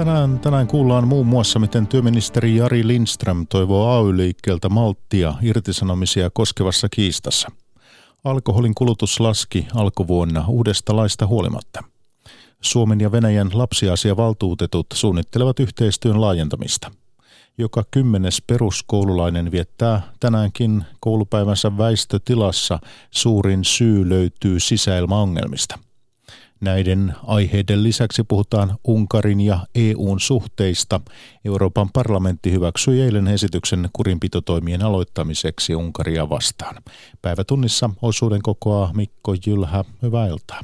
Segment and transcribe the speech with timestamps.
[0.00, 7.48] Tänään, tänään kuullaan muun muassa, miten työministeri Jari Lindström toivoo AY-liikkeeltä malttia irtisanomisia koskevassa kiistassa.
[8.24, 11.84] Alkoholin kulutus laski alkuvuonna uudesta laista huolimatta.
[12.60, 16.90] Suomen ja Venäjän lapsiasiavaltuutetut suunnittelevat yhteistyön laajentamista.
[17.58, 22.78] Joka kymmenes peruskoululainen viettää tänäänkin koulupäivänsä väistötilassa.
[23.10, 25.78] Suurin syy löytyy sisäilmaongelmista–
[26.60, 31.00] Näiden aiheiden lisäksi puhutaan Unkarin ja EUn suhteista.
[31.44, 36.76] Euroopan parlamentti hyväksyi eilen esityksen kurinpitotoimien aloittamiseksi Unkaria vastaan.
[37.22, 39.84] Päivätunnissa osuuden kokoaa Mikko Jylhä.
[40.02, 40.60] Hyvää iltaa.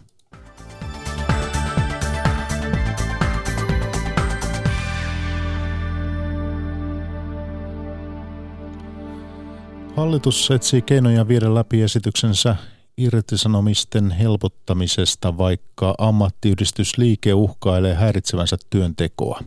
[9.97, 12.57] Hallitus etsii keinoja viedä läpi esityksensä
[12.99, 19.41] irtisanomisten helpottamisesta, vaikka ammattiyhdistysliike uhkailee häiritsevänsä työntekoa.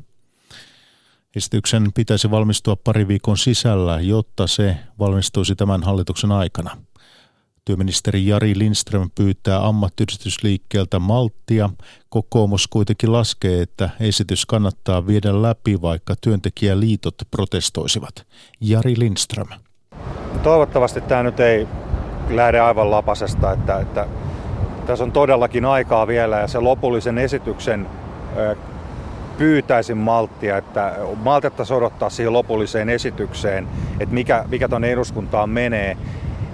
[1.36, 6.78] Esityksen pitäisi valmistua pari viikon sisällä, jotta se valmistuisi tämän hallituksen aikana.
[7.66, 11.70] Työministeri Jari Lindström pyytää ammattiyhdistysliikkeeltä malttia.
[12.10, 18.28] Kokoomus kuitenkin laskee, että esitys kannattaa viedä läpi, vaikka työntekijäliitot protestoisivat.
[18.62, 19.48] Jari Lindström.
[20.44, 21.68] Toivottavasti tämä nyt ei
[22.30, 24.06] lähde aivan lapasesta, että, että
[24.86, 27.88] tässä on todellakin aikaa vielä ja se lopullisen esityksen
[29.38, 33.68] pyytäisin malttia, että maltettaisiin odottaa siihen lopulliseen esitykseen,
[34.00, 35.98] että mikä, mikä tuonne eduskuntaan menee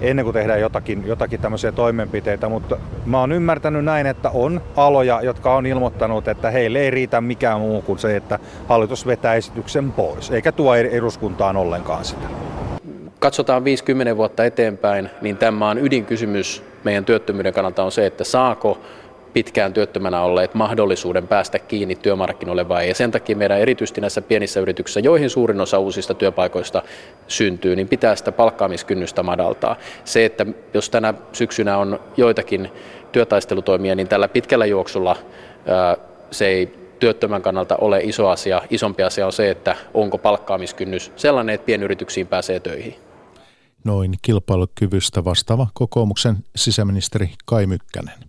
[0.01, 5.21] ennen kuin tehdään jotakin, jotakin tämmöisiä toimenpiteitä, mutta mä oon ymmärtänyt näin, että on aloja,
[5.21, 9.91] jotka on ilmoittanut, että heille ei riitä mikään muu kuin se, että hallitus vetää esityksen
[9.91, 12.27] pois, eikä tuo eduskuntaan ollenkaan sitä
[13.25, 18.77] katsotaan 50 vuotta eteenpäin, niin tämän maan ydinkysymys meidän työttömyyden kannalta on se, että saako
[19.33, 22.89] pitkään työttömänä olleet mahdollisuuden päästä kiinni työmarkkinoille vai ei.
[22.89, 26.83] Ja sen takia meidän erityisesti näissä pienissä yrityksissä, joihin suurin osa uusista työpaikoista
[27.27, 29.75] syntyy, niin pitää sitä palkkaamiskynnystä madaltaa.
[30.03, 32.71] Se, että jos tänä syksynä on joitakin
[33.11, 35.15] työtaistelutoimia, niin tällä pitkällä juoksulla
[36.31, 38.61] se ei työttömän kannalta ole iso asia.
[38.69, 43.04] Isompi asia on se, että onko palkkaamiskynnys sellainen, että pienyrityksiin pääsee töihin.
[43.85, 48.19] Noin kilpailukyvystä vastaava kokoomuksen sisäministeri Kai Mykkänen.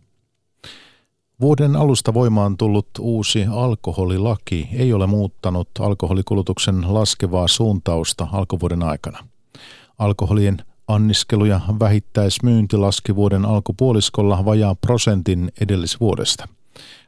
[1.40, 9.26] Vuoden alusta voimaan tullut uusi alkoholilaki ei ole muuttanut alkoholikulutuksen laskevaa suuntausta alkuvuoden aikana.
[9.98, 10.56] Alkoholien
[10.88, 16.48] anniskelu ja vähittäismyynti laski vuoden alkupuoliskolla vajaa prosentin edellisvuodesta.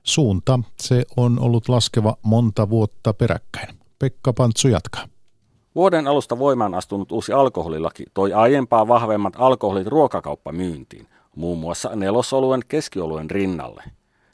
[0.02, 3.78] Suunta se on ollut laskeva monta vuotta peräkkäin.
[3.98, 5.17] Pekka Pantsu jatkaa.
[5.74, 11.06] Vuoden alusta voimaan astunut uusi alkoholilaki toi aiempaa vahvemmat alkoholit ruokakauppamyyntiin,
[11.36, 13.82] muun muassa nelosoluen keskioluen rinnalle.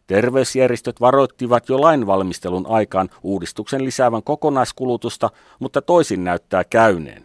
[0.06, 7.22] Terveysjärjestöt varoittivat jo lainvalmistelun aikaan uudistuksen lisäävän kokonaiskulutusta, mutta toisin näyttää käyneen.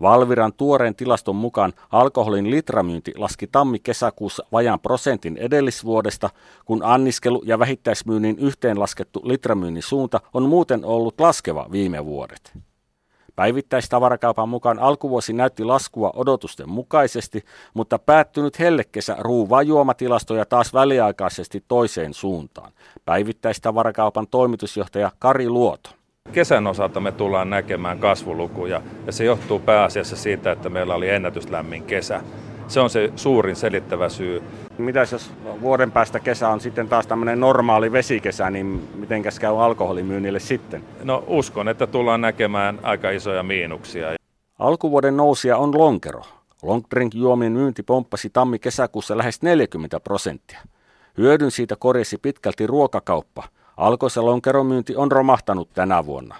[0.00, 6.30] Valviran tuoreen tilaston mukaan alkoholin litramyynti laski tammi-kesäkuussa vajan prosentin edellisvuodesta,
[6.64, 12.52] kun anniskelu- ja vähittäismyynnin yhteenlaskettu litramyynnin suunta on muuten ollut laskeva viime vuodet.
[13.36, 17.44] Päivittäistavarakaupan mukaan alkuvuosi näytti laskua odotusten mukaisesti,
[17.74, 22.72] mutta päättynyt hellekesä ruuvaa juomatilastoja taas väliaikaisesti toiseen suuntaan.
[23.04, 25.90] Päivittäistavarakaupan toimitusjohtaja Kari Luoto.
[26.32, 31.82] Kesän osalta me tullaan näkemään kasvulukuja ja se johtuu pääasiassa siitä, että meillä oli ennätyslämmin
[31.82, 32.20] kesä.
[32.68, 34.42] Se on se suurin selittävä syy.
[34.78, 40.40] Mitä jos vuoden päästä kesä on sitten taas tämmöinen normaali vesikesä, niin mitenkäs käy alkoholimyynnille
[40.40, 40.84] sitten?
[41.04, 44.08] No uskon, että tullaan näkemään aika isoja miinuksia.
[44.58, 46.22] Alkuvuoden nousia on lonkero.
[46.62, 50.58] Long drink juomien myynti pomppasi tammi-kesäkuussa lähes 40 prosenttia.
[51.18, 53.42] Hyödyn siitä korjasi pitkälti ruokakauppa.
[53.76, 56.36] Alkoissa lonkeromyynti on romahtanut tänä vuonna.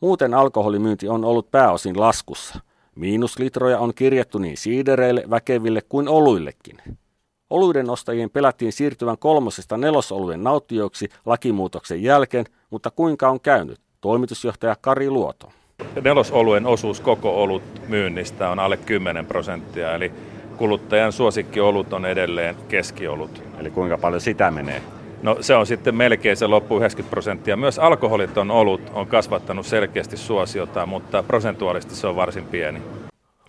[0.00, 2.60] Muuten alkoholimyynti on ollut pääosin laskussa–
[2.94, 6.76] Miinuslitroja on kirjattu niin siidereille, väkeville kuin oluillekin.
[7.52, 13.80] Oluiden ostajien pelättiin siirtyvän kolmosesta nelosoluen nauttijoiksi lakimuutoksen jälkeen, mutta kuinka on käynyt?
[14.00, 15.52] Toimitusjohtaja Kari Luoto.
[16.04, 20.12] Nelosoluen osuus koko olut myynnistä on alle 10 prosenttia, eli
[20.56, 23.42] kuluttajan suosikkiolut on edelleen keskiolut.
[23.58, 24.82] Eli kuinka paljon sitä menee?
[25.22, 27.56] No se on sitten melkein se loppu 90 prosenttia.
[27.56, 32.82] Myös alkoholiton olut on kasvattanut selkeästi suosiota, mutta prosentuaalisesti se on varsin pieni.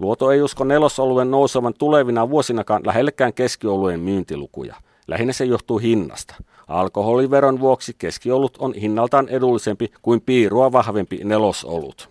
[0.03, 4.75] Luoto ei usko nelosoluen nousevan tulevina vuosinakaan lähellekään keskioluen myyntilukuja.
[5.07, 6.35] Lähinnä se johtuu hinnasta.
[6.67, 12.09] Alkoholiveron vuoksi keskiolut on hinnaltaan edullisempi kuin piirua vahvempi nelosolut.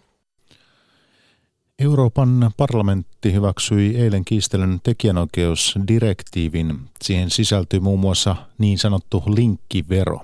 [1.78, 6.80] Euroopan parlamentti hyväksyi eilen kiistelyn tekijänoikeusdirektiivin.
[7.02, 10.20] Siihen sisältyy muun muassa niin sanottu linkkivero.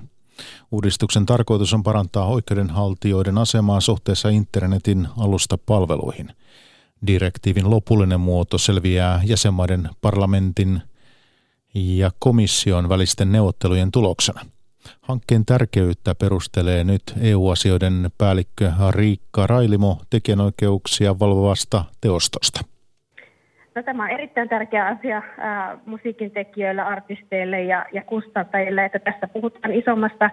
[0.70, 6.32] Uudistuksen tarkoitus on parantaa oikeudenhaltijoiden asemaa suhteessa internetin alustapalveluihin.
[7.06, 10.80] Direktiivin lopullinen muoto selviää jäsenmaiden parlamentin
[11.74, 14.40] ja komission välisten neuvottelujen tuloksena.
[15.00, 22.60] Hankkeen tärkeyttä perustelee nyt EU-asioiden päällikkö Riikka Railimo tekijänoikeuksia valvovasta teostosta.
[23.74, 29.28] No, tämä on erittäin tärkeä asia ää, musiikin tekijöille, artisteille ja, ja kustantajille, että tässä
[29.28, 30.30] puhutaan isommasta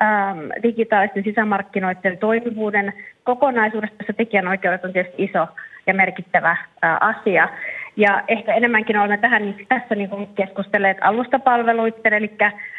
[0.00, 2.92] ää, digitaalisten sisämarkkinoiden toimivuuden
[3.24, 5.48] kokonaisuudesta, jossa tekijänoikeudet on tietysti iso
[5.86, 6.56] ja merkittävä
[7.00, 7.48] asia.
[7.96, 12.30] Ja ehkä enemmänkin olemme tähän niin tässä niin kuin keskustelleet alustapalveluiden, eli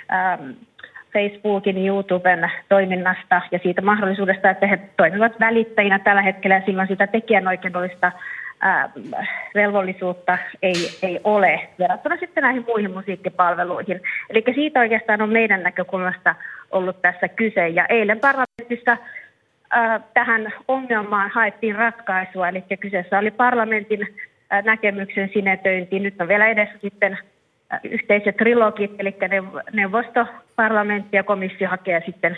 [0.10, 0.38] ää,
[1.14, 7.08] Facebookin, YouTuben toiminnasta ja siitä mahdollisuudesta, että he toimivat välittäjinä tällä hetkellä ja silloin sitä
[7.08, 8.12] tekijänoikeudellista
[8.62, 8.90] ää,
[9.56, 10.74] velvollisuutta ei,
[11.04, 14.02] ei ole verrattuna sitten näihin muihin musiikkipalveluihin.
[14.30, 16.36] Eli siitä oikeastaan on meidän näkökulmasta
[16.72, 17.68] ollut tässä kyse.
[17.68, 18.98] Ja eilen parlamentissa
[19.70, 24.08] ää, tähän ongelmaan haettiin ratkaisua, eli kyseessä oli parlamentin
[24.50, 26.00] ää, näkemyksen sinetöinti.
[26.00, 27.18] Nyt on vielä edessä sitten
[27.84, 29.16] yhteiset trilogit, eli
[29.74, 30.26] neuvosto,
[30.56, 32.38] parlamentti ja komissio hakee sitten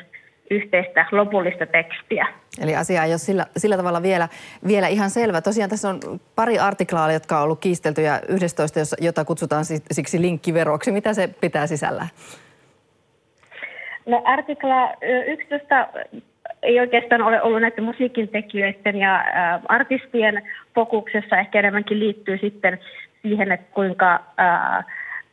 [0.51, 2.27] yhteistä lopullista tekstiä.
[2.61, 4.27] Eli asia ei ole sillä, sillä tavalla vielä,
[4.67, 5.41] vielä ihan selvä.
[5.41, 5.99] Tosiaan tässä on
[6.35, 10.91] pari artiklaa, jotka on ollut kiisteltyjä 11, jota kutsutaan siksi linkkiveroksi.
[10.91, 12.07] Mitä se pitää sisällä?
[14.05, 14.93] No artikla
[15.27, 15.87] 11
[16.63, 19.25] ei oikeastaan ole ollut näiden musiikin tekijöiden ja
[19.67, 20.41] artistien
[20.75, 21.37] fokuksessa.
[21.37, 22.79] Ehkä enemmänkin liittyy sitten
[23.21, 24.83] siihen, että kuinka ä,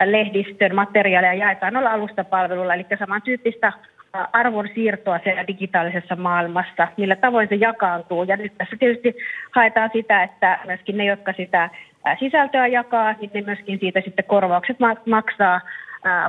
[0.05, 2.75] lehdistön materiaalia jaetaan olla alustapalvelulla.
[2.75, 3.73] Eli samantyyppistä
[4.13, 8.25] arvon siirtoa siellä digitaalisessa maailmassa, millä tavoin se jakaantuu.
[8.25, 9.15] Ja nyt tässä tietysti
[9.51, 11.71] haetaan sitä, että myöskin ne, jotka sitä
[12.19, 14.77] sisältöä jakaa, niin ne myöskin siitä sitten korvaukset
[15.07, 15.61] maksaa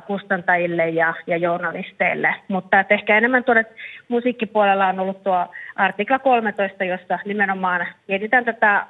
[0.08, 2.36] kustantajille ja, ja journalisteille.
[2.48, 3.66] Mutta että ehkä enemmän tuonne
[4.08, 8.86] musiikkipuolella on ollut tuo artikla 13, jossa nimenomaan mietitään tätä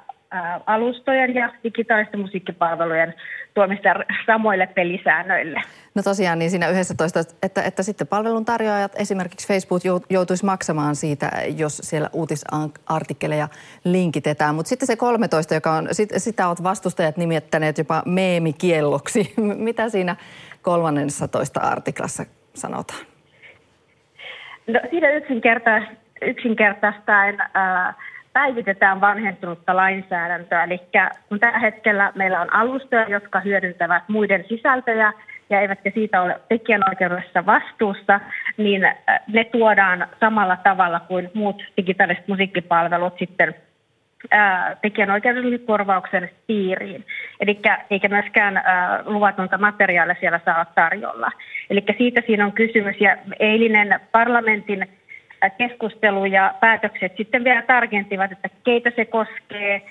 [0.66, 3.14] alustojen ja digitaalisten musiikkipalvelujen
[3.54, 3.88] tuomista
[4.26, 5.60] samoille pelisäännöille.
[5.94, 11.76] No tosiaan niin siinä 11, että, että sitten palveluntarjoajat, esimerkiksi Facebook joutuisi maksamaan siitä, jos
[11.76, 13.48] siellä uutisartikkeleja
[13.84, 14.54] linkitetään.
[14.54, 19.34] Mutta sitten se 13, joka on, sit, sitä olet vastustajat nimittäneet jopa meemikielloksi.
[19.68, 20.16] Mitä siinä
[20.62, 22.24] 13 artiklassa
[22.54, 23.00] sanotaan?
[24.66, 27.96] No siinä yksinkertaisesti yksinkertaistaen äh,
[28.32, 30.64] päivitetään vanhentunutta lainsäädäntöä.
[30.64, 30.80] Eli
[31.28, 35.12] kun tällä hetkellä meillä on alustoja, jotka hyödyntävät muiden sisältöjä
[35.50, 38.20] ja eivätkä siitä ole tekijänoikeudellisessa vastuussa,
[38.56, 38.96] niin äh,
[39.26, 43.54] ne tuodaan samalla tavalla kuin muut digitaaliset musiikkipalvelut sitten
[44.34, 47.04] äh, tekijänoikeudellisen korvauksen piiriin.
[47.40, 47.58] Eli
[47.90, 51.30] eikä myöskään ää, äh, luvatonta materiaalia siellä saa tarjolla.
[51.70, 52.96] Eli siitä siinä on kysymys.
[53.00, 54.88] Ja eilinen parlamentin
[55.50, 59.82] keskustelu ja päätökset sitten vielä tarkentivat, että keitä se koskee.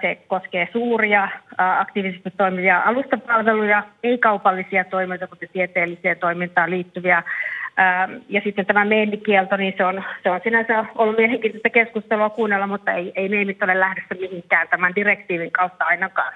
[0.00, 7.22] Se koskee suuria aktiivisesti toimivia alustapalveluja, ei-kaupallisia toimijoita, kuten tieteelliseen toimintaan liittyviä.
[8.28, 12.92] Ja sitten tämä meemikielto, niin se on, se on sinänsä ollut mielenkiintoista keskustelua kuunnella, mutta
[12.92, 16.34] ei, ei meemit ole lähdössä mihinkään tämän direktiivin kautta ainakaan.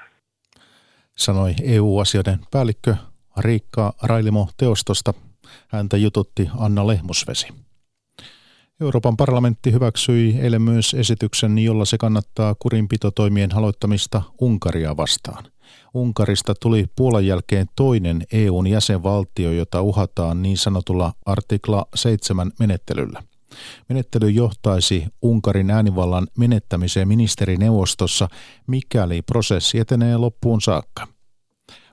[1.17, 2.95] Sanoi EU-asioiden päällikkö
[3.41, 5.15] Riikka Railimo teostosta.
[5.73, 7.68] Häntä jututti Anna Lehmusvesi.
[8.81, 15.45] Euroopan parlamentti hyväksyi eilen myös esityksen, jolla se kannattaa kurinpitotoimien aloittamista Unkaria vastaan.
[15.95, 23.23] Unkarista tuli Puolan jälkeen toinen EUn jäsenvaltio, jota uhataan niin sanotulla artikla 7 menettelyllä.
[23.89, 28.29] Menettely johtaisi Unkarin äänivallan menettämiseen ministerineuvostossa,
[28.67, 31.07] mikäli prosessi etenee loppuun saakka.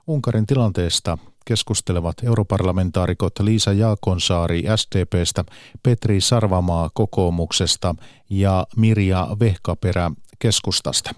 [0.06, 5.44] Unkarin tilanteesta keskustelevat europarlamentaarikot Liisa Jaakonsaari SDPstä,
[5.82, 7.94] Petri Sarvamaa kokoomuksesta
[8.30, 11.10] ja Mirja Vehkaperä keskustasta.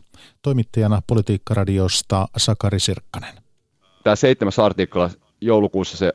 [0.43, 3.35] Toimittajana Politiikkaradiosta Sakari Sirkkanen.
[4.05, 6.13] Tämä seitsemäs artikla joulukuussa se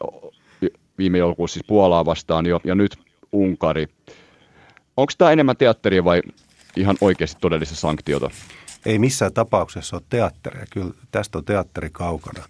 [0.98, 2.98] viime joulukuussa siis Puolaa vastaan jo, ja nyt
[3.32, 3.88] Unkari.
[4.98, 6.22] Onko tämä enemmän teatteria vai
[6.78, 8.30] ihan oikeasti todellista sanktiota?
[8.86, 10.66] Ei missään tapauksessa ole teatteria.
[10.70, 12.44] Kyllä tästä on teatteri kaukana.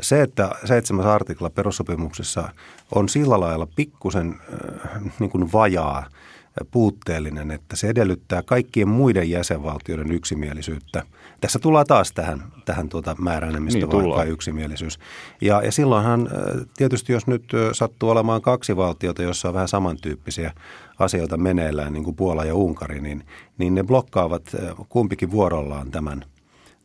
[0.00, 2.48] Se, että seitsemäs artikla perussopimuksessa
[2.94, 4.40] on sillä lailla pikkusen
[5.18, 6.06] niin kuin vajaa,
[6.70, 11.02] puutteellinen, että se edellyttää kaikkien muiden jäsenvaltioiden yksimielisyyttä.
[11.40, 14.98] Tässä tullaan taas tähän, tähän tuota määräenemmistö niin, yksimielisyys.
[15.40, 16.28] Ja, ja silloinhan
[16.76, 20.52] tietysti, jos nyt sattuu olemaan kaksi valtiota, jossa on vähän samantyyppisiä
[20.98, 23.26] asioita meneillään, niin kuin Puola ja Unkari, niin,
[23.58, 24.42] niin ne blokkaavat
[24.88, 26.24] kumpikin vuorollaan tämän–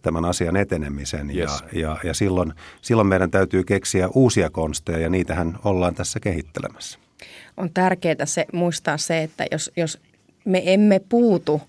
[0.01, 1.63] tämän asian etenemisen yes.
[1.71, 6.99] ja, ja, ja silloin, silloin meidän täytyy keksiä uusia konsteja ja niitähän ollaan tässä kehittelemässä.
[7.57, 9.99] On tärkeää se, muistaa se, että jos, jos
[10.45, 11.61] me emme puutu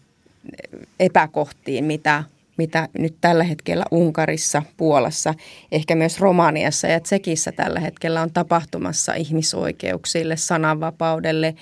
[1.00, 2.24] epäkohtiin, mitä
[2.60, 5.34] mitä nyt tällä hetkellä Unkarissa, Puolassa,
[5.72, 11.54] ehkä myös Romaniassa ja Tsekissä tällä hetkellä on tapahtumassa ihmisoikeuksille, sananvapaudelle,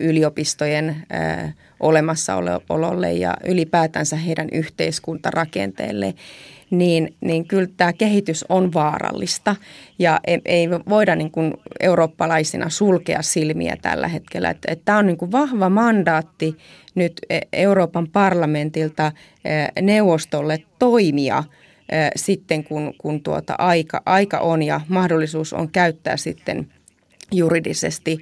[0.00, 0.96] yliopistojen
[1.80, 6.14] olemassaololle ja ylipäätänsä heidän yhteiskuntarakenteelle,
[6.70, 9.56] niin, niin kyllä tämä kehitys on vaarallista
[9.98, 14.50] ja ei, ei voida niin kuin eurooppalaisina sulkea silmiä tällä hetkellä.
[14.50, 16.56] Että, että tämä on niin kuin vahva mandaatti
[16.94, 19.12] nyt e, Euroopan parlamentilta
[19.44, 21.44] e, neuvostolle toimia
[21.88, 26.66] e, sitten, kun, kun tuota aika, aika on ja mahdollisuus on käyttää sitten–
[27.32, 28.18] juridisesti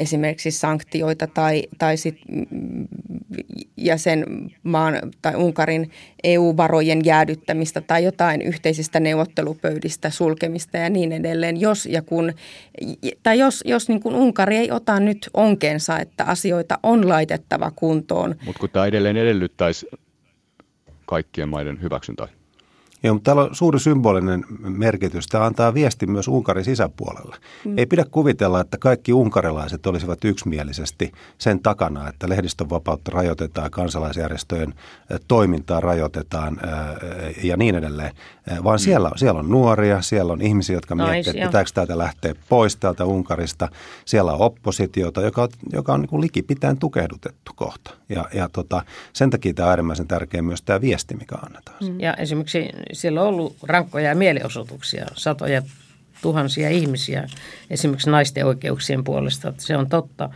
[0.00, 2.18] esimerkiksi sanktioita tai, tai sit
[3.76, 5.90] jäsenmaan tai Unkarin
[6.24, 12.32] EU-varojen jäädyttämistä tai jotain yhteisistä neuvottelupöydistä sulkemista ja niin edelleen, jos ja kun,
[13.22, 18.34] tai jos, jos niin kuin Unkari ei ota nyt onkeensa, että asioita on laitettava kuntoon.
[18.44, 19.86] Mutta kun tämä edelleen edellyttäisi
[21.06, 22.28] kaikkien maiden hyväksyntää.
[23.02, 25.26] Joo, mutta täällä on suuri symbolinen merkitys.
[25.26, 27.36] Tämä antaa viesti myös Unkarin sisäpuolelle.
[27.64, 27.78] Mm.
[27.78, 34.74] Ei pidä kuvitella, että kaikki unkarilaiset olisivat yksimielisesti sen takana, että lehdistönvapautta rajoitetaan, kansalaisjärjestöjen
[35.28, 36.60] toimintaa rajoitetaan
[37.42, 38.12] ja niin edelleen.
[38.64, 38.82] Vaan mm.
[38.84, 43.04] siellä, siellä on nuoria, siellä on ihmisiä, jotka miettivät, että pitääkö täältä lähteä pois täältä
[43.04, 43.68] Unkarista.
[44.04, 47.90] Siellä on oppositiota, joka, joka on niin kuin likipitäen tukehdutettu kohta.
[48.08, 51.76] Ja, ja tota, sen takia tämä on äärimmäisen tärkeä myös tämä viesti, mikä annetaan.
[51.80, 52.00] Mm.
[52.00, 55.62] Ja esimerkiksi siellä on ollut rankkoja mielenosoituksia, satoja
[56.22, 57.28] tuhansia ihmisiä
[57.70, 59.52] esimerkiksi naisten oikeuksien puolesta.
[59.58, 60.30] Se on totta,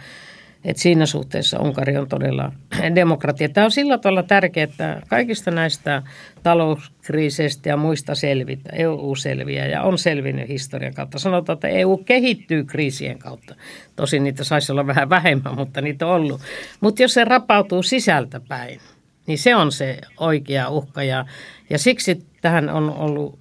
[0.65, 2.53] että siinä suhteessa Unkari on todella
[2.95, 3.49] demokratia.
[3.49, 6.03] Tämä on sillä tavalla tärkeää, että kaikista näistä
[6.43, 11.19] talouskriiseistä ja muista selvitä, EU selviää ja on selvinnyt historian kautta.
[11.19, 13.55] Sanotaan, että EU kehittyy kriisien kautta.
[13.97, 16.41] Tosin niitä saisi olla vähän vähemmän, mutta niitä on ollut.
[16.81, 18.81] Mutta jos se rapautuu sisältäpäin,
[19.27, 21.27] niin se on se oikea uhka ja,
[21.71, 23.39] ja siksi tähän on ollut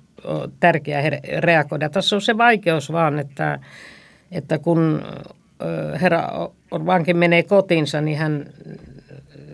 [0.60, 1.90] tärkeää reagoida.
[1.90, 3.60] Tässä on se vaikeus vaan, että,
[4.32, 5.04] että kun
[6.02, 8.46] herra Orbankin menee kotiinsa, niin hän,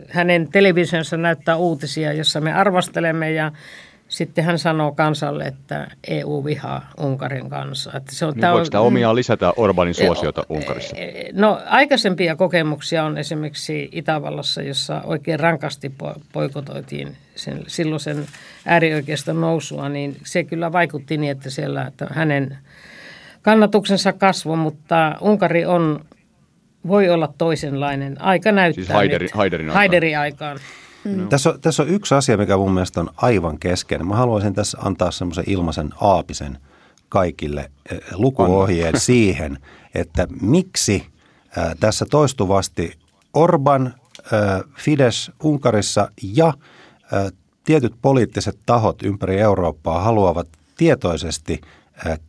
[0.10, 3.52] hänen televisionsa näyttää uutisia, jossa me arvostelemme ja
[4.08, 7.92] sitten hän sanoo kansalle, että EU vihaa Unkarin kanssa.
[7.98, 10.96] Että se on, niin voiko sitä omiaan lisätä Orbanin suosiota Unkarissa?
[11.34, 15.92] No aikaisempia kokemuksia on esimerkiksi Itävallassa, jossa oikein rankasti
[16.34, 18.26] poikotoitiin sen, silloisen
[18.66, 22.58] äärioikeiston nousua, niin se kyllä vaikutti niin, että siellä että hänen
[23.42, 26.06] kannatuksensa kasvoi, mutta Unkari on,
[26.88, 28.22] voi olla toisenlainen.
[28.22, 29.78] Aika näyttää siis Haiderin, Haiderin, aikaan.
[29.78, 30.60] Haiderin aikaan.
[31.16, 31.30] Mm.
[31.30, 34.08] Tässä, on, tässä on yksi asia, mikä mun mielestä on aivan keskeinen.
[34.08, 36.58] Mä haluaisin tässä antaa semmoisen ilmaisen aapisen
[37.10, 39.58] kaikille eh, lukuohjeen siihen,
[39.96, 41.06] että miksi
[41.58, 42.92] äh, tässä toistuvasti
[43.34, 43.94] Orban,
[44.34, 47.32] äh, Fides Unkarissa ja äh,
[47.64, 50.48] tietyt poliittiset tahot ympäri Eurooppaa haluavat
[50.78, 51.62] tietoisesti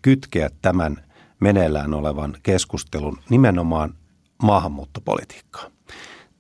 [0.03, 0.97] kytkeä tämän
[1.41, 3.95] meneillään olevan keskustelun nimenomaan
[4.43, 5.73] maahanmuuttopolitiikkaan.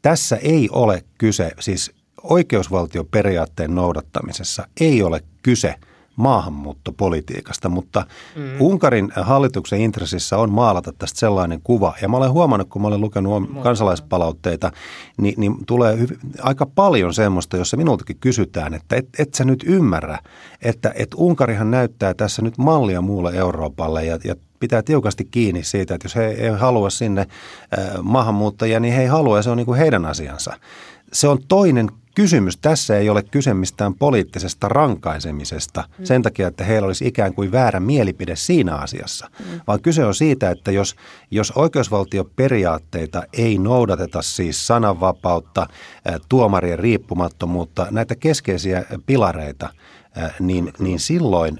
[0.02, 1.98] Tässä ei ole kyse, siis
[2.30, 5.75] oikeusvaltioperiaatteen noudattamisessa ei ole kyse
[6.18, 8.06] maahanmuuttopolitiikasta, mutta
[8.37, 8.61] mm.
[8.61, 11.94] Unkarin hallituksen intressissä on maalata tästä sellainen kuva.
[12.02, 14.73] Ja mä olen huomannut, kun mä olen lukenut kansalaispalautteita,
[15.16, 19.64] niin, niin tulee hyv- aika paljon semmoista, jossa minultakin kysytään, että et, et sä nyt
[19.66, 20.18] ymmärrä,
[20.62, 25.94] että et Unkarihan näyttää tässä nyt mallia muulle Euroopalle ja, ja pitää tiukasti kiinni siitä,
[25.94, 29.56] että jos he ei halua sinne äh, maahanmuuttajia, niin he ei halua ja se on
[29.56, 30.56] niin kuin heidän asiansa.
[31.12, 32.57] Se on toinen kysymys.
[32.57, 36.05] Tässä ei ole kyse mistään poliittisesta rankaisemisesta mm.
[36.05, 39.61] sen takia, että heillä olisi ikään kuin väärä mielipide siinä asiassa, mm.
[39.67, 40.97] vaan kyse on siitä, että jos,
[41.31, 45.67] jos oikeusvaltioperiaatteita ei noudateta, siis sananvapautta,
[46.29, 49.69] tuomarien riippumattomuutta, näitä keskeisiä pilareita,
[50.41, 51.59] niin, niin silloin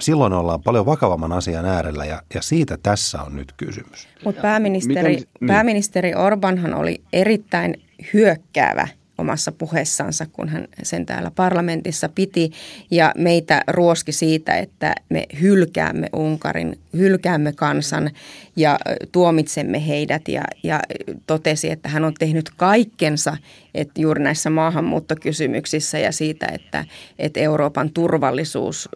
[0.00, 4.08] silloin ollaan paljon vakavamman asian äärellä ja, ja siitä tässä on nyt kysymys.
[4.24, 5.48] Mutta pääministeri, Miten, niin.
[5.48, 7.74] pääministeri Orbanhan oli erittäin
[8.12, 8.88] hyökkäävä
[9.20, 12.52] omassa puheessansa, kun hän sen täällä parlamentissa piti.
[12.90, 18.10] Ja meitä ruoski siitä, että me hylkäämme Unkarin, hylkäämme kansan
[18.56, 18.78] ja
[19.12, 20.28] tuomitsemme heidät.
[20.28, 20.80] Ja, ja
[21.26, 23.36] totesi, että hän on tehnyt kaikkensa
[23.74, 26.84] että juuri näissä maahanmuuttokysymyksissä ja siitä, että,
[27.18, 28.88] että Euroopan turvallisuus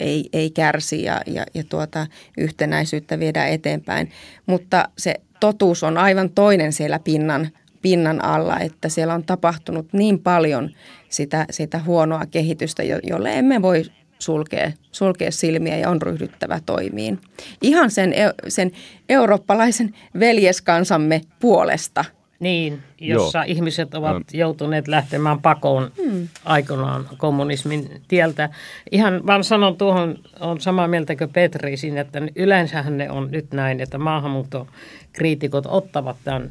[0.00, 2.06] ei, ei kärsi ja, ja, ja tuota,
[2.38, 4.10] yhtenäisyyttä viedään eteenpäin.
[4.46, 7.48] Mutta se totuus on aivan toinen siellä pinnan
[7.82, 10.70] pinnan alla, että siellä on tapahtunut niin paljon
[11.08, 13.84] sitä, sitä huonoa kehitystä, jolle emme voi
[14.18, 17.18] sulkea, sulkea silmiä ja on ryhdyttävä toimiin.
[17.62, 18.14] Ihan sen,
[18.48, 18.72] sen
[19.08, 22.04] eurooppalaisen veljeskansamme puolesta–
[22.40, 23.44] niin, jossa Joo.
[23.48, 24.22] ihmiset ovat no.
[24.32, 26.28] joutuneet lähtemään pakoon hmm.
[26.44, 28.48] aikoinaan kommunismin tieltä.
[28.90, 33.52] Ihan vaan sanon tuohon, on samaa mieltä kuin Petri siinä, että yleensähän ne on nyt
[33.52, 36.50] näin, että maahanmuuttokriitikot ottavat tämän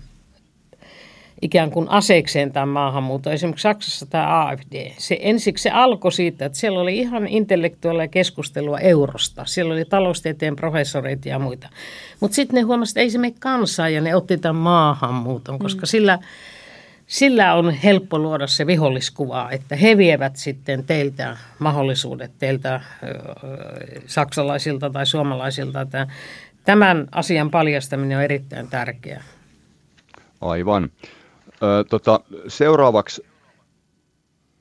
[1.42, 3.34] ikään kuin aseekseen tämän maahanmuuton.
[3.34, 4.92] Esimerkiksi Saksassa tämä AFD.
[4.98, 9.46] Se, ensiksi se alkoi siitä, että siellä oli ihan intellektuaalia keskustelua eurosta.
[9.46, 11.70] Siellä oli taloustieteen professoreita ja muita.
[12.20, 15.60] Mutta sitten ne huomasivat, että ei se mene kansaa ja ne otti tämän maahanmuuton, mm.
[15.60, 15.88] koska mm.
[15.88, 16.20] sillä,
[17.08, 22.82] sillä on helppo luoda se viholliskuva, että he vievät sitten teiltä mahdollisuudet, teiltä
[24.06, 25.88] saksalaisilta tai suomalaisilta.
[26.66, 29.24] Tämän asian paljastaminen on erittäin tärkeää.
[30.42, 30.90] Aivan.
[31.64, 33.26] Ö, tota, seuraavaksi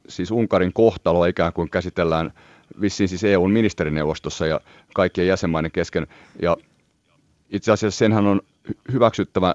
[0.09, 2.33] siis Unkarin kohtalo ikään kuin käsitellään
[2.81, 4.61] vissiin siis EUn ministerineuvostossa ja
[4.95, 6.07] kaikkien jäsenmaiden kesken.
[6.43, 6.57] Ja
[7.50, 8.40] itse asiassa senhän on
[8.93, 9.55] hyväksyttävä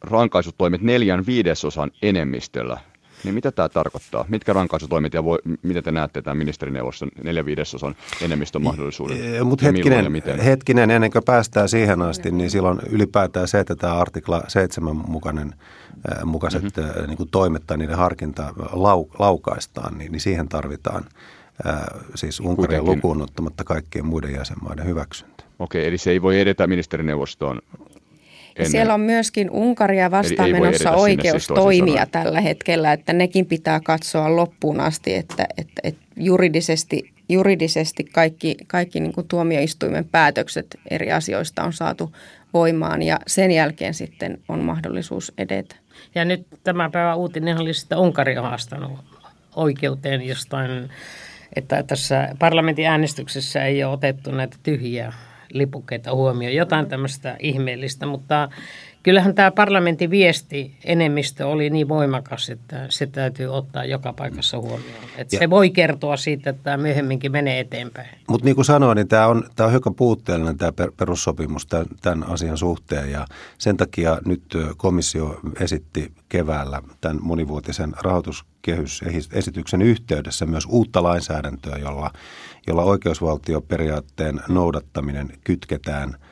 [0.00, 2.80] rankaisutoimet neljän viidesosan enemmistöllä.
[3.24, 4.24] Niin mitä tämä tarkoittaa?
[4.28, 9.46] Mitkä rankaisutoimet ja voi, mitä te näette tämän ministerineuvoston neljän viidesosan enemmistön mahdollisuuden?
[9.46, 10.12] Mutta hetkinen,
[10.44, 15.54] hetkinen, ennen kuin päästään siihen asti, niin silloin ylipäätään se, että tämä artikla 7 mukainen
[16.24, 17.06] mukaiset mm-hmm.
[17.06, 21.04] niin kuin toimet tai niiden harkinta lau, laukaistaan, niin, niin siihen tarvitaan
[21.64, 25.44] ää, siis Unkarin lukuun ottamatta kaikkien muiden jäsenmaiden hyväksyntä.
[25.58, 27.60] Okei, eli se ei voi edetä ministerineuvostoon
[28.56, 28.70] Ennen.
[28.70, 34.36] Siellä on myöskin Unkaria vastaan menossa oikeus siis toimia tällä hetkellä, että nekin pitää katsoa
[34.36, 41.64] loppuun asti, että, että, että juridisesti, juridisesti kaikki, kaikki niin kuin tuomioistuimen päätökset eri asioista
[41.64, 42.12] on saatu
[42.54, 45.76] voimaan ja sen jälkeen sitten on mahdollisuus edetä.
[46.14, 48.92] Ja nyt tämä päivä uutinen oli, että Unkari on haastanut
[49.56, 50.90] oikeuteen jostain,
[51.56, 55.12] että tässä parlamentin äänestyksessä ei ole otettu näitä tyhjiä
[55.52, 56.54] lipukkeita huomioon.
[56.54, 58.48] Jotain tämmöistä ihmeellistä, mutta
[59.02, 65.04] kyllähän tämä parlamentin viesti enemmistö oli niin voimakas, että se täytyy ottaa joka paikassa huomioon.
[65.16, 68.08] Että se voi kertoa siitä, että tämä myöhemminkin menee eteenpäin.
[68.28, 72.28] Mutta niin kuin sanoin, niin tämä on, tämä on hiukan puutteellinen tämä perussopimus tämän, tämän
[72.28, 73.26] asian suhteen ja
[73.58, 74.42] sen takia nyt
[74.76, 82.10] komissio esitti keväällä tämän monivuotisen rahoituskehysesityksen yhteydessä myös uutta lainsäädäntöä, jolla,
[82.66, 86.16] jolla oikeusvaltioperiaatteen noudattaminen kytketään–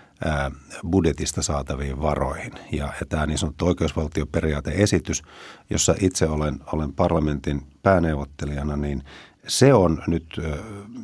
[0.91, 2.53] budjetista saataviin varoihin.
[2.73, 5.23] Ja, ja tämä niin sanottu oikeusvaltioperiaateesitys,
[5.71, 9.03] jossa itse olen, olen parlamentin pääneuvottelijana, niin
[9.47, 10.41] se on nyt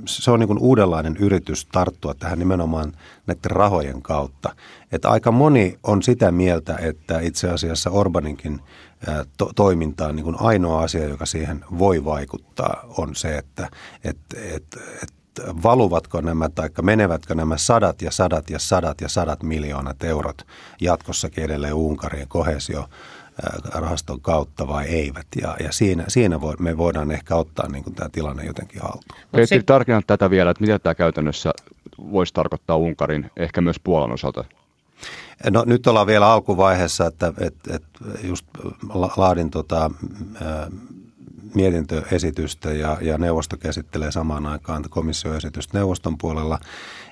[0.07, 2.93] se on niin kuin uudenlainen yritys tarttua tähän nimenomaan
[3.27, 4.57] näiden rahojen kautta.
[4.93, 8.61] Että aika moni on sitä mieltä, että itse asiassa Orbaninkin
[9.37, 13.69] to- toimintaan niin kuin ainoa asia, joka siihen voi vaikuttaa, on se, että
[14.05, 14.65] et, et,
[15.03, 15.16] et
[15.63, 20.47] valuvatko nämä tai menevätkö nämä sadat ja sadat ja sadat ja sadat miljoonat eurot
[20.81, 22.89] jatkossakin edelleen Unkarin kohesio
[23.75, 25.27] rahaston kautta vai eivät.
[25.43, 29.21] Ja, ja siinä, siinä voi, me voidaan ehkä ottaa niin kuin tämä tilanne jotenkin haltuun.
[29.33, 31.53] Petri, tarkenna tätä vielä, että mitä tämä käytännössä
[31.99, 34.45] voisi tarkoittaa Unkarin, ehkä myös Puolan osalta?
[35.51, 38.47] No nyt ollaan vielä alkuvaiheessa, että, että, että just
[39.17, 39.91] laadin tota,
[41.57, 46.59] mietintöesitystä ja, ja neuvosto käsittelee samaan aikaan komissioesitystä neuvoston puolella.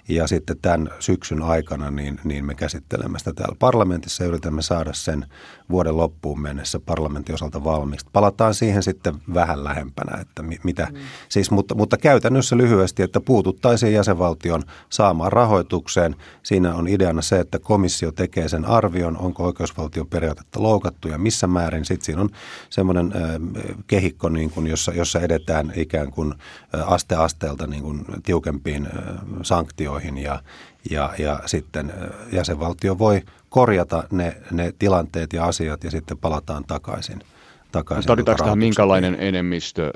[0.08, 4.92] Ja sitten tämän syksyn aikana niin, niin me käsittelemme sitä täällä parlamentissa ja yritämme saada
[4.92, 5.26] sen
[5.70, 8.06] vuoden loppuun mennessä parlamentin osalta valmiiksi.
[8.12, 10.98] Palataan siihen sitten vähän lähempänä, että mitä, mm.
[11.28, 16.16] siis, mutta, mutta käytännössä lyhyesti, että puututtaisiin jäsenvaltion saamaan rahoitukseen.
[16.42, 21.84] Siinä on ideana se, että komissio tekee sen arvion, onko oikeusvaltioperiaatetta loukattu ja missä määrin.
[21.84, 22.30] Sitten siinä on
[22.70, 23.12] semmoinen
[23.86, 26.34] kehikko, niin kuin, jossa, jossa edetään ikään kuin
[26.86, 28.92] aste asteelta niin kuin tiukempiin äh,
[29.94, 30.42] sanktioihin ja,
[30.90, 31.92] ja, ja sitten
[32.32, 37.20] jäsenvaltio voi korjata ne, ne tilanteet ja asiat ja sitten palataan takaisin.
[37.72, 39.92] takaisin Tarvitaanko tähän minkälainen enemmistö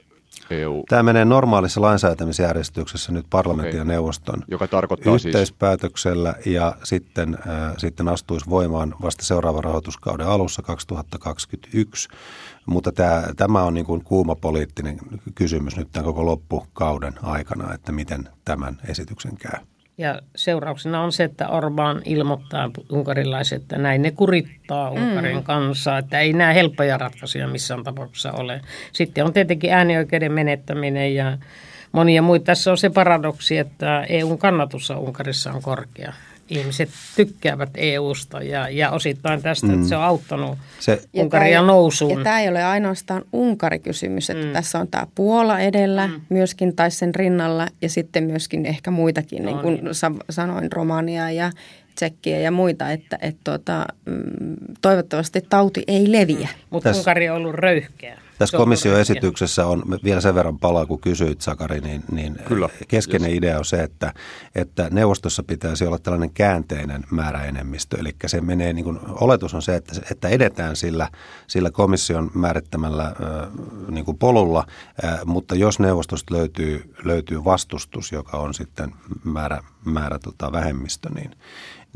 [0.51, 0.85] EU?
[0.89, 3.81] Tämä menee normaalissa lainsäätämisjärjestyksessä nyt parlamentin okay.
[3.81, 6.55] ja neuvoston Joka tarkoittaa siis- yhteispäätöksellä siis...
[6.55, 12.09] ja sitten, äh, sitten astuisi voimaan vasta seuraavan rahoituskauden alussa 2021.
[12.67, 14.99] Mutta tämä, tämä on niin kuin kuuma poliittinen
[15.35, 19.61] kysymys nyt tämän koko loppukauden aikana, että miten tämän esityksen käy.
[19.99, 25.43] Ja seurauksena on se, että Orban ilmoittaa unkarilaiset, että näin ne kurittaa Unkarin mm.
[25.43, 28.61] kansaa, että ei nämä helppoja ratkaisuja missään tapauksessa ole.
[28.93, 31.39] Sitten on tietenkin äänioikeuden menettäminen ja
[31.93, 32.45] monia muita.
[32.45, 36.13] Tässä on se paradoksi, että EUn kannatus Unkarissa on korkea.
[36.49, 39.75] Ihmiset tykkäävät EUsta ja, ja osittain tästä, mm.
[39.75, 42.19] että se on auttanut se, Unkaria nousuun.
[42.19, 44.53] Ja tämä ei ole ainoastaan Unkari-kysymys, että mm.
[44.53, 46.21] tässä on tämä Puola edellä mm.
[46.29, 49.95] myöskin tai sen rinnalla ja sitten myöskin ehkä muitakin, no, niin kuin niin.
[50.31, 51.53] sanoin, Romania ja
[51.95, 56.49] Tsekkiä ja muita, että et tuota, mm, toivottavasti tauti ei leviä.
[56.55, 56.67] Mm.
[56.71, 58.19] Mutta Unkari on ollut röyhkeä.
[58.39, 62.69] Tässä komission esityksessä on vielä sen verran palaa, kun kysyit Sakari, niin, niin Kyllä.
[62.89, 63.39] keskeinen yes.
[63.39, 64.15] idea on se, että,
[64.55, 67.97] että neuvostossa pitäisi olla tällainen käänteinen määräenemmistö.
[68.01, 71.09] Eli se menee, niin kuin, oletus on se, että, että edetään sillä,
[71.47, 73.15] sillä komission määrittämällä äh,
[73.91, 74.67] niin kuin polulla,
[75.05, 81.31] äh, mutta jos neuvostosta löytyy, löytyy vastustus, joka on sitten määrä, määrä tota, vähemmistö, niin,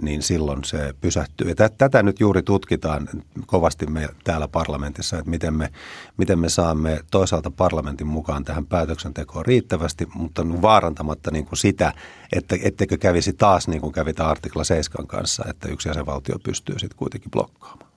[0.03, 1.49] niin silloin se pysähtyy.
[1.59, 3.09] Ja tätä nyt juuri tutkitaan
[3.47, 5.73] kovasti me täällä parlamentissa, että miten me,
[6.17, 11.93] miten me saamme toisaalta parlamentin mukaan tähän päätöksentekoon riittävästi, mutta vaarantamatta niin kuin sitä,
[12.33, 16.99] että etteikö kävisi taas niin kuin kävi artikla 7 kanssa, että yksi jäsenvaltio pystyy sitten
[16.99, 17.93] kuitenkin blokkaamaan.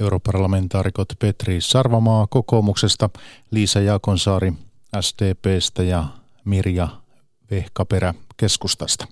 [0.00, 3.10] Europarlamentaarikot Petri Sarvamaa kokoomuksesta,
[3.50, 4.52] Liisa Jaakonsaari
[5.00, 6.04] SDPstä ja
[6.44, 6.88] Mirja
[7.50, 9.06] Vehkaperä keskustasta.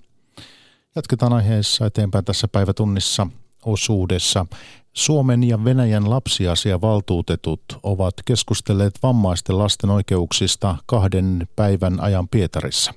[0.95, 3.27] Jatketaan aiheessa eteenpäin tässä päivätunnissa
[3.65, 4.45] osuudessa.
[4.93, 12.93] Suomen ja Venäjän lapsiasiavaltuutetut ovat keskustelleet vammaisten lasten oikeuksista kahden päivän ajan Pietarissa.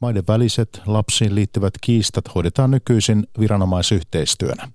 [0.00, 4.68] Maiden väliset lapsiin liittyvät kiistat hoidetaan nykyisin viranomaisyhteistyönä.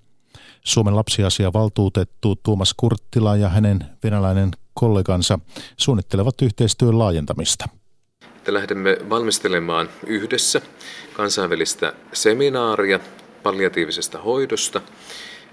[0.64, 5.38] Suomen lapsiasiavaltuutettu Tuomas Kurttila ja hänen venäläinen kollegansa
[5.76, 7.68] suunnittelevat yhteistyön laajentamista
[8.48, 10.60] että lähdemme valmistelemaan yhdessä
[11.12, 13.00] kansainvälistä seminaaria
[13.42, 14.80] palliatiivisesta hoidosta.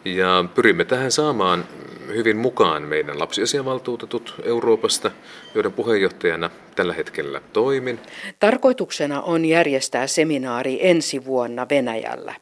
[0.06, 1.66] Ja pyrimme tähän saamaan
[2.08, 5.12] hyvin mukaan meidän lapsiasiavaltuutetut Euroopasta,
[5.56, 8.00] joiden puheenjohtajana tällä hetkellä toimin.
[8.40, 12.36] Tarkoituksena on järjestää seminaari ensi vuonna Venäjällä.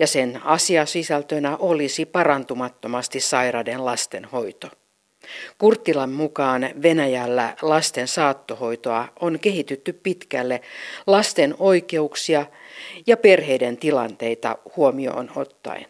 [0.00, 4.68] Ja sen asiasisältönä olisi parantumattomasti sairaiden lasten hoito.
[5.58, 10.60] Kurttilan mukaan Venäjällä lasten saattohoitoa on kehitytty pitkälle
[11.06, 12.46] lasten oikeuksia
[13.06, 15.86] ja perheiden tilanteita huomioon ottaen.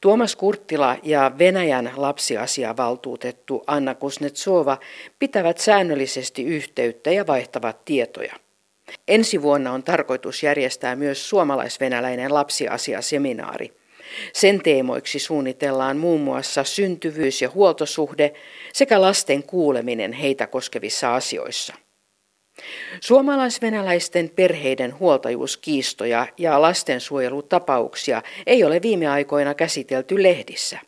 [0.00, 4.78] Tuomas Kurttila ja Venäjän lapsiasiavaltuutettu Anna Kusnetsova
[5.18, 8.34] pitävät säännöllisesti yhteyttä ja vaihtavat tietoja.
[9.08, 13.77] Ensi vuonna on tarkoitus järjestää myös suomalais-venäläinen lapsiasiaseminaari.
[14.32, 18.32] Sen teemoiksi suunnitellaan muun muassa syntyvyys ja huoltosuhde
[18.72, 21.74] sekä lasten kuuleminen heitä koskevissa asioissa.
[23.00, 30.78] Suomalaisvenäläisten perheiden huoltajuuskiistoja ja lastensuojelutapauksia ei ole viime aikoina käsitelty lehdissä.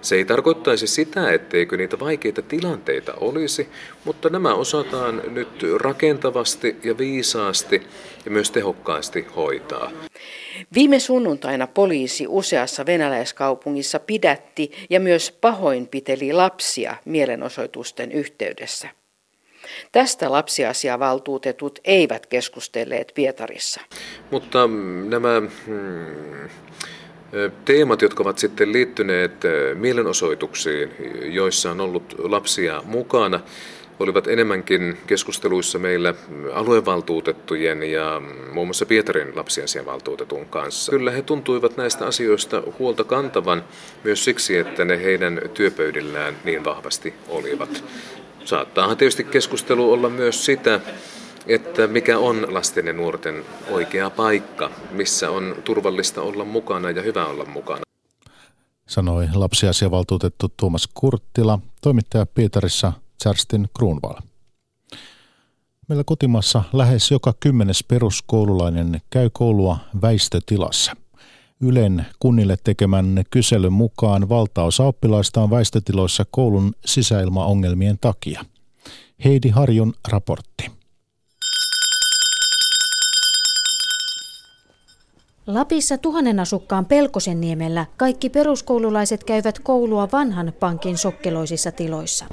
[0.00, 3.68] Se ei tarkoittaisi sitä, etteikö niitä vaikeita tilanteita olisi,
[4.04, 7.82] mutta nämä osataan nyt rakentavasti ja viisaasti
[8.24, 9.90] ja myös tehokkaasti hoitaa.
[10.74, 18.88] Viime sunnuntaina poliisi useassa venäläiskaupungissa pidätti ja myös pahoinpiteli lapsia mielenosoitusten yhteydessä.
[19.92, 23.80] Tästä lapsiasiavaltuutetut eivät keskustelleet Pietarissa.
[24.30, 24.58] Mutta
[25.08, 26.48] nämä hmm,
[27.64, 29.32] teemat, jotka ovat sitten liittyneet
[29.74, 30.90] mielenosoituksiin,
[31.22, 33.40] joissa on ollut lapsia mukana,
[34.00, 36.14] olivat enemmänkin keskusteluissa meillä
[36.52, 40.92] aluevaltuutettujen ja muun muassa Pietarin lapsiasiavaltuutetun kanssa.
[40.92, 43.64] Kyllä he tuntuivat näistä asioista huolta kantavan
[44.04, 47.84] myös siksi, että ne heidän työpöydillään niin vahvasti olivat.
[48.44, 50.80] Saattaahan tietysti keskustelu olla myös sitä,
[51.46, 57.26] että mikä on lasten ja nuorten oikea paikka, missä on turvallista olla mukana ja hyvä
[57.26, 57.82] olla mukana.
[58.88, 64.14] Sanoi lapsiasiavaltuutettu Tuomas Kurttila, toimittaja Pietarissa Charstin Kruunval.
[65.88, 70.96] Meillä kotimassa lähes joka kymmenes peruskoululainen käy koulua väistötilassa.
[71.60, 78.44] Ylen kunnille tekemän kyselyn mukaan valtaosa oppilaista on väistötiloissa koulun sisäilmaongelmien takia.
[79.24, 80.81] Heidi Harjun raportti.
[85.54, 92.24] Lapissa tuhannen asukkaan Pelkosenniemellä kaikki peruskoululaiset käyvät koulua vanhan pankin sokkeloisissa tiloissa.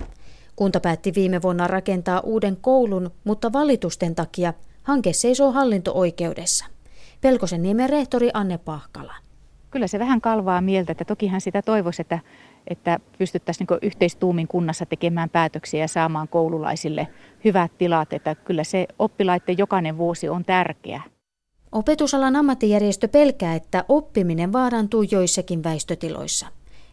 [0.55, 4.53] Kunta päätti viime vuonna rakentaa uuden koulun, mutta valitusten takia
[4.84, 6.65] hanke seisoo hallinto-oikeudessa.
[7.21, 9.13] Pelkosenniemen rehtori Anne Pahkala.
[9.71, 12.19] Kyllä se vähän kalvaa mieltä, että tokihan sitä toivoisi, että,
[12.67, 17.08] että pystyttäisiin niin yhteistuumin kunnassa tekemään päätöksiä ja saamaan koululaisille
[17.45, 18.13] hyvät tilat.
[18.13, 21.01] Että kyllä se oppilaiden jokainen vuosi on tärkeä.
[21.71, 26.47] Opetusalan ammattijärjestö pelkää, että oppiminen vaarantuu joissakin väistötiloissa.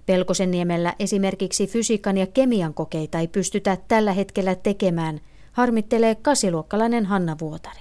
[0.07, 5.21] Pelkosenniemellä esimerkiksi fysiikan ja kemian kokeita ei pystytä tällä hetkellä tekemään,
[5.53, 7.81] harmittelee kasiluokkalainen Hanna Vuotari.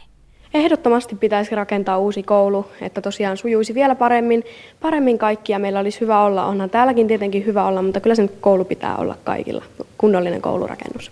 [0.53, 4.43] Ehdottomasti pitäisi rakentaa uusi koulu, että tosiaan sujuisi vielä paremmin,
[4.81, 6.45] paremmin kaikki ja meillä olisi hyvä olla.
[6.45, 9.63] Onhan täälläkin tietenkin hyvä olla, mutta kyllä sen koulu pitää olla kaikilla,
[9.97, 11.11] kunnollinen koulurakennus.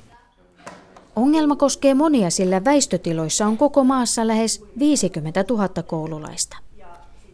[1.16, 6.58] Ongelma koskee monia, sillä väistötiloissa on koko maassa lähes 50 000 koululaista.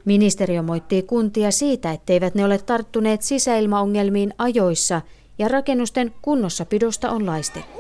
[0.06, 5.02] Ministeriö moittii kuntia siitä, etteivät ne ole tarttuneet sisäilmaongelmiin ajoissa
[5.38, 7.80] ja rakennusten kunnossapidosta on laistettu.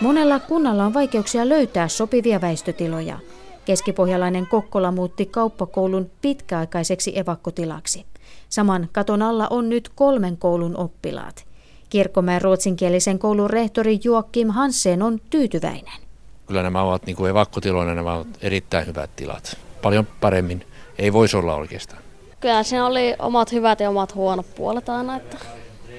[0.00, 3.18] Monella kunnalla on vaikeuksia löytää sopivia väistötiloja.
[3.64, 8.06] Keskipohjalainen Kokkola muutti kauppakoulun pitkäaikaiseksi evakkotilaksi.
[8.48, 11.53] Saman katon alla on nyt kolmen koulun oppilaat.
[11.94, 16.00] Kirkkomäen ruotsinkielisen koulun rehtori Joakim Hansen on tyytyväinen.
[16.46, 19.56] Kyllä nämä ovat niin kuin evakkotiloina, nämä ovat erittäin hyvät tilat.
[19.82, 20.66] Paljon paremmin
[20.98, 22.02] ei voisi olla oikeastaan.
[22.40, 25.16] Kyllä se oli omat hyvät ja omat huonot puolet aina.
[25.16, 25.36] Että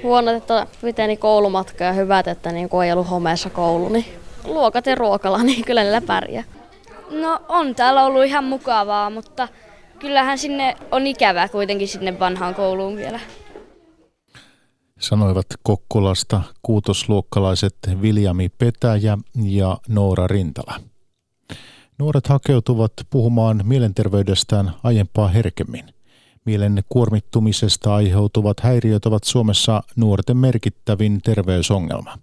[0.04, 4.06] huonot, että piteni koulumatka ja hyvät, että niin ei ollut homeessa koulu, niin
[4.46, 6.44] luokat ja ruokala, niin kyllä niillä pärjää.
[7.12, 9.48] No on täällä ollut ihan mukavaa, mutta
[10.00, 13.20] kyllähän sinne on ikävää kuitenkin sinne vanhaan kouluun vielä.
[15.06, 20.80] Sanoivat Kokkolasta kuutosluokkalaiset Viljami Petäjä ja Noora Rintala.
[22.00, 25.86] Nuoret hakeutuvat puhumaan mielenterveydestään aiempaa herkemmin.
[26.46, 32.18] Mielen kuormittumisesta aiheutuvat häiriöt ovat Suomessa nuorten merkittävin terveysongelma.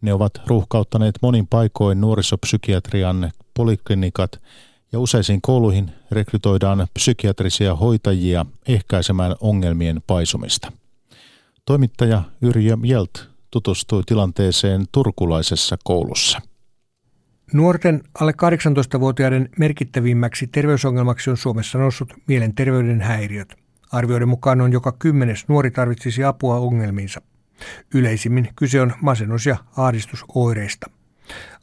[0.00, 4.40] Ne ovat ruuhkauttaneet monin paikoin nuorisopsykiatrian poliklinikat
[4.92, 10.72] ja useisiin kouluihin rekrytoidaan psykiatrisia hoitajia ehkäisemään ongelmien paisumista.
[11.66, 16.40] Toimittaja Yrjö Jelt tutustui tilanteeseen turkulaisessa koulussa.
[17.52, 23.54] Nuorten alle 18-vuotiaiden merkittävimmäksi terveysongelmaksi on Suomessa noussut mielenterveyden häiriöt.
[23.92, 27.20] Arvioiden mukaan on joka kymmenes nuori tarvitsisi apua ongelmiinsa.
[27.94, 30.90] Yleisimmin kyse on masennus- ja ahdistusoireista.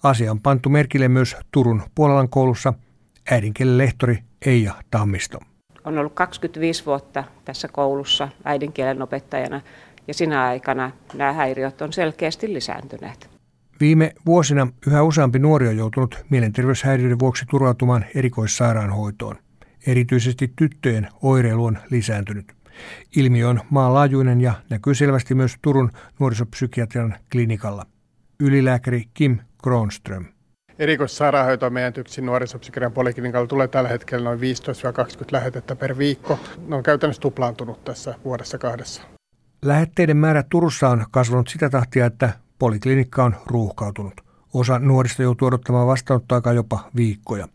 [0.03, 2.73] Asia on pantu merkille myös Turun Puolalan koulussa
[3.31, 5.39] äidinkielen lehtori Eija Tammisto.
[5.83, 9.61] On ollut 25 vuotta tässä koulussa äidinkielen opettajana
[10.07, 13.29] ja sinä aikana nämä häiriöt on selkeästi lisääntyneet.
[13.79, 19.35] Viime vuosina yhä useampi nuori on joutunut mielenterveyshäiriöiden vuoksi turvautumaan erikoissairaanhoitoon.
[19.87, 22.53] Erityisesti tyttöjen oireilu on lisääntynyt.
[23.15, 27.85] Ilmiö on maanlaajuinen ja näkyy selvästi myös Turun nuorisopsykiatrian klinikalla.
[28.39, 30.25] Ylilääkäri Kim Kronström.
[30.79, 34.43] Erikoissairaanhoitoa meidän TYKSin nuorisopsykiatrian poliklinikalla tulee tällä hetkellä noin 15-20
[35.31, 36.39] lähetettä per viikko.
[36.67, 39.01] Ne on käytännössä tuplaantunut tässä vuodessa kahdessa.
[39.65, 44.21] Lähetteiden määrä Turussa on kasvanut sitä tahtia, että poliklinikka on ruuhkautunut.
[44.53, 47.47] Osa nuorista joutuu odottamaan vastaanottoaikaa jopa viikkoja.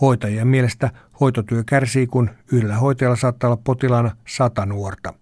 [0.00, 5.14] Hoitajien mielestä hoitotyö kärsii, kun yhdellä hoitajalla saattaa olla potilaana sata nuorta.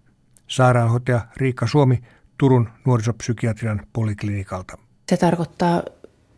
[0.47, 2.03] Sairaanhoitaja Riikka Suomi
[2.37, 4.77] Turun nuorisopsykiatrian poliklinikalta.
[5.09, 5.83] Se tarkoittaa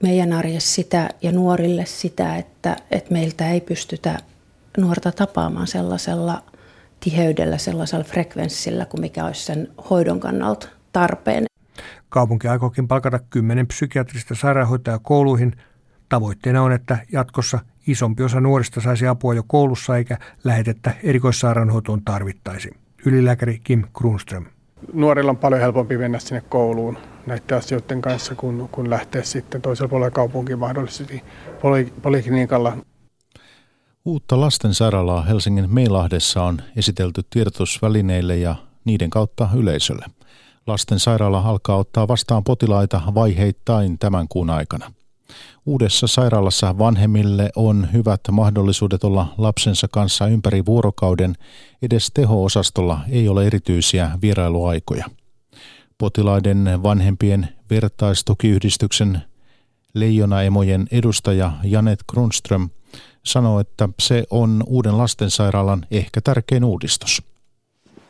[0.04, 4.18] meidän arjessa sitä ja nuorille sitä, että, että meiltä ei pystytä
[4.78, 6.44] nuorta tapaamaan sellaisella
[7.04, 11.46] tiheydellä, sellaisella frekvenssillä kuin mikä olisi sen hoidon kannalta tarpeen.
[12.10, 15.56] Kaupunki aikookin palkata kymmenen psykiatrista sairaanhoitajaa kouluihin.
[16.10, 22.70] Tavoitteena on, että jatkossa isompi osa nuorista saisi apua jo koulussa eikä lähetettä erikoissairaanhoitoon tarvittaisi.
[23.06, 24.46] Ylilääkäri Kim Grunström.
[24.94, 29.90] Nuorilla on paljon helpompi mennä sinne kouluun näiden asioiden kanssa, kun, kun lähteä sitten toisella
[29.90, 31.24] puolella kaupunkiin mahdollisesti
[31.62, 32.78] poli, poliklinikalla.
[34.06, 40.06] Uutta lastensairaalaa Helsingin Meilahdessa on esitelty tiedotusvälineille ja niiden kautta yleisölle.
[40.68, 44.94] Lastensairaala alkaa ottaa vastaan potilaita vaiheittain tämän kuun aikana.
[45.66, 51.36] Uudessa sairaalassa vanhemmille on hyvät mahdollisuudet olla lapsensa kanssa ympäri vuorokauden.
[51.82, 55.06] Edes teho-osastolla ei ole erityisiä vierailuaikoja.
[55.98, 59.22] Potilaiden vanhempien vertaistukiyhdistyksen
[59.94, 62.70] Leijona-emojen edustaja Janet Grunström
[63.26, 67.24] sanoo, että se on uuden lastensairaalan ehkä tärkein uudistus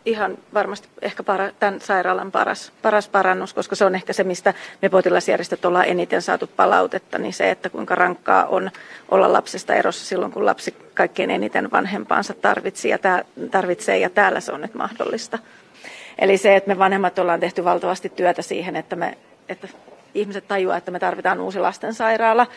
[0.05, 4.53] ihan varmasti ehkä para, tämän sairaalan paras, paras parannus, koska se on ehkä se, mistä
[4.81, 8.71] me potilasjärjestöt ollaan eniten saatu palautetta, niin se, että kuinka rankkaa on
[9.11, 14.39] olla lapsesta erossa silloin, kun lapsi kaikkein eniten vanhempaansa tarvitsee ja, tää, tarvitsee, ja täällä
[14.39, 15.39] se on nyt mahdollista.
[16.19, 19.17] Eli se, että me vanhemmat ollaan tehty valtavasti työtä siihen, että, me,
[19.49, 19.67] että
[20.13, 22.47] ihmiset tajuaa, että me tarvitaan uusi lastensairaala,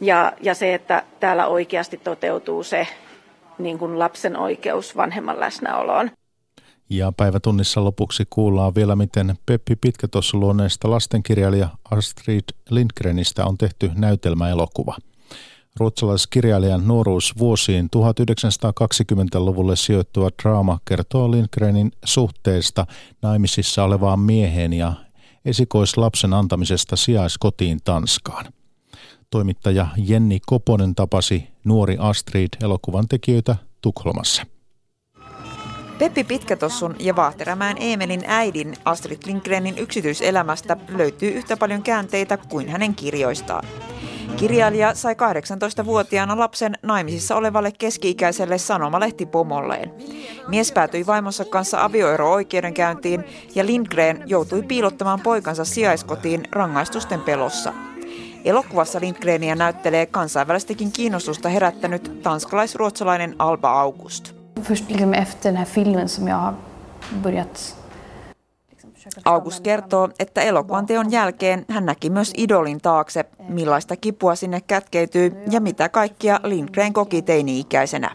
[0.00, 2.88] ja, ja se, että täällä oikeasti toteutuu se
[3.58, 6.10] niin kuin lapsen oikeus vanhemman läsnäoloon.
[6.90, 14.96] Ja päivätunnissa lopuksi kuullaan vielä, miten Peppi Pitkätossu-luonneesta lastenkirjailija Astrid Lindgrenistä on tehty näytelmäelokuva.
[15.80, 22.86] Ruotsalaiskirjailijan nuoruus vuosiin 1920-luvulle sijoittuva draama kertoo Lindgrenin suhteesta
[23.22, 24.92] naimisissa olevaan mieheen ja
[25.46, 28.46] esikoislapsen antamisesta sijaiskotiin Tanskaan.
[29.30, 34.42] toimittaja Jenni Koponen tapasi nuori Astrid elokuvan tekijöitä Tukholmassa.
[35.98, 42.94] Peppi Pitkätossun ja Vaahterämään Eemelin äidin Astrid Lindgrenin yksityiselämästä löytyy yhtä paljon käänteitä kuin hänen
[42.94, 43.64] kirjoistaan.
[44.36, 49.92] Kirjailija sai 18-vuotiaana lapsen naimisissa olevalle keski-ikäiselle sanomalehti-pomolleen.
[50.48, 57.72] Mies päätyi vaimonsa kanssa avioero-oikeudenkäyntiin ja Lindgren joutui piilottamaan poikansa sijaiskotiin rangaistusten pelossa.
[58.44, 64.34] Elokuvassa Lindgrenia näyttelee kansainvälistäkin kiinnostusta herättänyt tanskalais-ruotsalainen Alba August.
[64.62, 66.54] Först liksom efter den här filmen som jag har
[67.22, 67.75] börjat
[69.24, 75.32] August kertoo, että elokuvan teon jälkeen hän näki myös idolin taakse, millaista kipua sinne kätkeytyy
[75.50, 78.10] ja mitä kaikkia Lindgren koki teini-ikäisenä.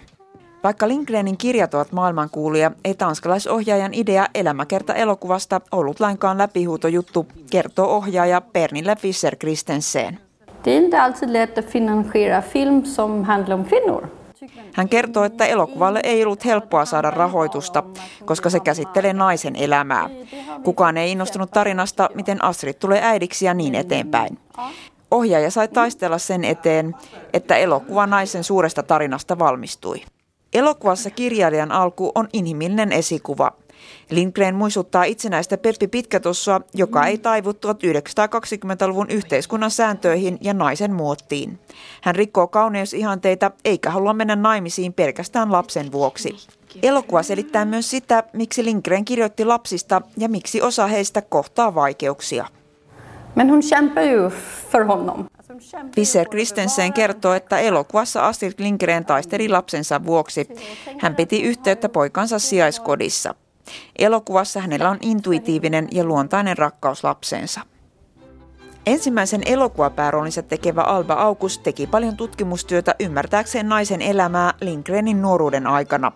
[0.63, 8.41] Vaikka Lindgrenin kirjat ovat maailmankuulia, ei tanskalaisohjaajan idea elämäkerta elokuvasta ollut lainkaan läpihuutojuttu, kertoo ohjaaja
[8.41, 10.19] Pernille Fischer Kristensen.
[10.65, 14.21] Det är inte alltid lätt att finansiera film som handlar om kvinnor.
[14.73, 17.84] Hän kertoo, että elokuvalle ei ollut helppoa saada rahoitusta,
[18.25, 20.10] koska se käsittelee naisen elämää.
[20.63, 24.39] Kukaan ei innostunut tarinasta, miten Astrid tulee äidiksi ja niin eteenpäin.
[25.12, 26.95] Ohjaaja sai taistella sen eteen,
[27.34, 30.01] että elokuva naisen suuresta tarinasta valmistui.
[30.54, 33.51] Elokuvassa kirjailijan alku on inhimillinen esikuva.
[34.12, 41.60] Lindgren muistuttaa itsenäistä Peppi Pitkätossua, joka ei taivu 1920-luvun yhteiskunnan sääntöihin ja naisen muottiin.
[42.02, 46.36] Hän rikkoo kauneusihanteita eikä halua mennä naimisiin pelkästään lapsen vuoksi.
[46.84, 52.47] Elokuva selittää myös sitä, miksi Lindgren kirjoitti lapsista ja miksi osa heistä kohtaa vaikeuksia.
[53.36, 54.30] Men hon kämpar ju
[54.71, 55.26] för honom.
[56.30, 60.47] Kristensen kertoo, että elokuvassa Astrid Lindgren taisteli lapsensa vuoksi.
[61.00, 63.36] Hän piti yhteyttä poikansa sijaiskodissa.
[64.00, 67.62] Elokuvassa hänellä on intuitiivinen ja luontainen rakkaus lapseensa.
[68.86, 76.12] Ensimmäisen elokuvapääroolinsa tekevä Alba August teki paljon tutkimustyötä ymmärtääkseen naisen elämää Lindgrenin nuoruuden aikana.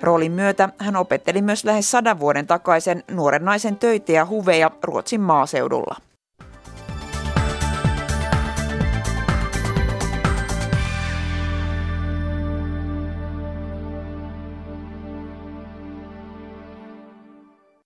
[0.00, 5.20] Roolin myötä hän opetteli myös lähes sadan vuoden takaisen nuoren naisen töitä ja huveja Ruotsin
[5.20, 6.07] maaseudulla.